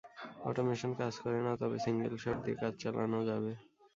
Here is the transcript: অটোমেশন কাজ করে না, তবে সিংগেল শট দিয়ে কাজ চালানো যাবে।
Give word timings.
অটোমেশন 0.49 0.91
কাজ 1.01 1.13
করে 1.23 1.39
না, 1.45 1.51
তবে 1.61 1.77
সিংগেল 1.85 2.13
শট 2.23 2.37
দিয়ে 2.43 2.57
কাজ 2.61 2.73
চালানো 2.83 3.19
যাবে। 3.29 3.51